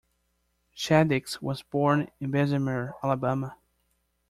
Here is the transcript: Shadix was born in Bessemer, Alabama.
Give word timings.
Shadix 0.75 1.43
was 1.43 1.61
born 1.61 2.09
in 2.19 2.31
Bessemer, 2.31 2.95
Alabama. 3.03 3.55